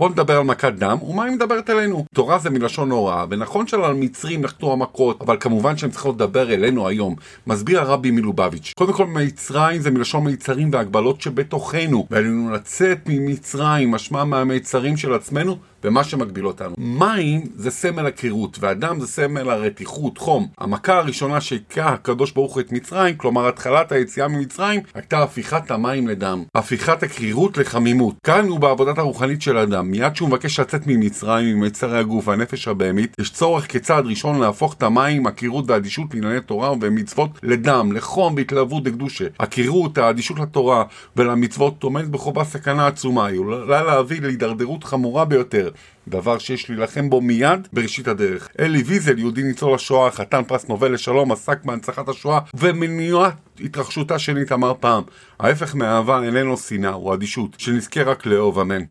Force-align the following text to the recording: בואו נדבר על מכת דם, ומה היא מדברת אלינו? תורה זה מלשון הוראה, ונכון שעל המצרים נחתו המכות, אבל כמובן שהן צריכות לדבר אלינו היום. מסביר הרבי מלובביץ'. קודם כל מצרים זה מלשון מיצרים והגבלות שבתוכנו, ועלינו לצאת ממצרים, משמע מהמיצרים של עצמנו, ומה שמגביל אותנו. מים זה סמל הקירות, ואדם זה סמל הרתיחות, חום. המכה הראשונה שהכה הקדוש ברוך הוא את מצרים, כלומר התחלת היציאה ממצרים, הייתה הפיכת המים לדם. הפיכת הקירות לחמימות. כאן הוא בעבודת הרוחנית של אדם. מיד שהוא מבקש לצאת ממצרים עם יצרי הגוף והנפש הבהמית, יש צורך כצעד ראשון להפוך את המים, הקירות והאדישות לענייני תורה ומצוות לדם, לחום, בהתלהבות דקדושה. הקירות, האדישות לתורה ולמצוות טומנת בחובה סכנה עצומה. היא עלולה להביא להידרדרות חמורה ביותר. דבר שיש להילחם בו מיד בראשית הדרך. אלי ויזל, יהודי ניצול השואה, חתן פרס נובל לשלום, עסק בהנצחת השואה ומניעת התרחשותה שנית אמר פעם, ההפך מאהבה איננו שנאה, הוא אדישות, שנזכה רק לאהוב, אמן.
בואו 0.00 0.10
נדבר 0.10 0.36
על 0.36 0.42
מכת 0.42 0.72
דם, 0.72 0.98
ומה 1.02 1.24
היא 1.24 1.32
מדברת 1.32 1.70
אלינו? 1.70 2.04
תורה 2.14 2.38
זה 2.38 2.50
מלשון 2.50 2.90
הוראה, 2.90 3.24
ונכון 3.30 3.66
שעל 3.66 3.84
המצרים 3.84 4.42
נחתו 4.42 4.72
המכות, 4.72 5.22
אבל 5.22 5.36
כמובן 5.40 5.76
שהן 5.76 5.90
צריכות 5.90 6.14
לדבר 6.14 6.52
אלינו 6.54 6.88
היום. 6.88 7.14
מסביר 7.46 7.80
הרבי 7.80 8.10
מלובביץ'. 8.10 8.72
קודם 8.78 8.92
כל 8.92 9.06
מצרים 9.06 9.80
זה 9.80 9.90
מלשון 9.90 10.24
מיצרים 10.24 10.70
והגבלות 10.72 11.20
שבתוכנו, 11.20 12.06
ועלינו 12.10 12.50
לצאת 12.50 12.98
ממצרים, 13.06 13.90
משמע 13.90 14.24
מהמיצרים 14.24 14.96
של 14.96 15.14
עצמנו, 15.14 15.56
ומה 15.84 16.04
שמגביל 16.04 16.46
אותנו. 16.46 16.74
מים 16.78 17.42
זה 17.54 17.70
סמל 17.70 18.06
הקירות, 18.06 18.58
ואדם 18.60 19.00
זה 19.00 19.06
סמל 19.06 19.50
הרתיחות, 19.50 20.18
חום. 20.18 20.46
המכה 20.58 20.98
הראשונה 20.98 21.40
שהכה 21.40 21.88
הקדוש 21.88 22.32
ברוך 22.32 22.54
הוא 22.54 22.60
את 22.60 22.72
מצרים, 22.72 23.16
כלומר 23.16 23.48
התחלת 23.48 23.92
היציאה 23.92 24.28
ממצרים, 24.28 24.80
הייתה 24.94 25.22
הפיכת 25.22 25.70
המים 25.70 26.08
לדם. 26.08 26.42
הפיכת 26.54 27.02
הקירות 27.02 27.58
לחמימות. 27.58 28.14
כאן 28.24 28.48
הוא 28.48 28.60
בעבודת 28.60 28.98
הרוחנית 28.98 29.42
של 29.42 29.58
אדם. 29.58 29.85
מיד 29.90 30.16
שהוא 30.16 30.28
מבקש 30.28 30.60
לצאת 30.60 30.86
ממצרים 30.86 31.56
עם 31.56 31.64
יצרי 31.64 31.98
הגוף 31.98 32.28
והנפש 32.28 32.68
הבהמית, 32.68 33.14
יש 33.20 33.30
צורך 33.30 33.72
כצעד 33.72 34.06
ראשון 34.06 34.40
להפוך 34.40 34.74
את 34.74 34.82
המים, 34.82 35.26
הקירות 35.26 35.70
והאדישות 35.70 36.14
לענייני 36.14 36.40
תורה 36.40 36.72
ומצוות 36.72 37.30
לדם, 37.42 37.92
לחום, 37.92 38.34
בהתלהבות 38.34 38.84
דקדושה. 38.84 39.24
הקירות, 39.40 39.98
האדישות 39.98 40.38
לתורה 40.38 40.84
ולמצוות 41.16 41.78
טומנת 41.78 42.08
בחובה 42.08 42.44
סכנה 42.44 42.86
עצומה. 42.86 43.26
היא 43.26 43.40
עלולה 43.40 43.82
להביא 43.82 44.20
להידרדרות 44.20 44.84
חמורה 44.84 45.24
ביותר. 45.24 45.70
דבר 46.08 46.38
שיש 46.38 46.70
להילחם 46.70 47.10
בו 47.10 47.20
מיד 47.20 47.68
בראשית 47.72 48.08
הדרך. 48.08 48.48
אלי 48.60 48.82
ויזל, 48.82 49.18
יהודי 49.18 49.42
ניצול 49.42 49.74
השואה, 49.74 50.10
חתן 50.10 50.42
פרס 50.44 50.68
נובל 50.68 50.92
לשלום, 50.92 51.32
עסק 51.32 51.64
בהנצחת 51.64 52.08
השואה 52.08 52.38
ומניעת 52.54 53.34
התרחשותה 53.60 54.18
שנית 54.18 54.52
אמר 54.52 54.72
פעם, 54.80 55.02
ההפך 55.40 55.74
מאהבה 55.74 56.22
איננו 56.22 56.56
שנאה, 56.56 56.92
הוא 56.92 57.14
אדישות, 57.14 57.50
שנזכה 57.58 58.02
רק 58.02 58.26
לאהוב, 58.26 58.58
אמן. 58.58 58.82